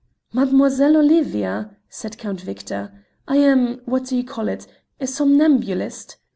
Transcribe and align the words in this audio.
"Mademoiselle 0.33 0.97
Olivia," 0.97 1.77
said 1.87 2.17
Count 2.17 2.41
Victor, 2.41 2.91
"I 3.27 3.37
am 3.37 3.81
what 3.85 4.05
do 4.05 4.17
you 4.17 4.23
call 4.23 4.47
it? 4.47 4.65
a 4.99 5.05
somnambulist. 5.05 6.17